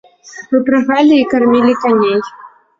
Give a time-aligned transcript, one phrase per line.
[0.55, 2.19] Выпрагалі і кармілі коней.